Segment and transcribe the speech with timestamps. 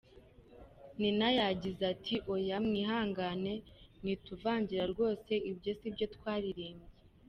[0.99, 3.53] Nina yagize ati “Oya, mwihangane
[4.01, 6.89] mwituvangira rwose, ibyo sibyo twaririmbye.